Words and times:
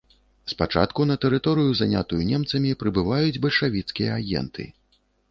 Спачатку 0.51 1.01
на 1.09 1.15
тэрыторыю, 1.25 1.75
занятую 1.79 2.21
немцамі, 2.29 2.71
прыбываюць 2.81 3.41
бальшавіцкія 3.43 4.09
агенты. 4.23 4.65